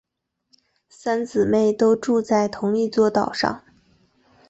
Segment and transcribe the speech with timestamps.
[0.89, 3.63] 三姊妹都住在同一座岛上。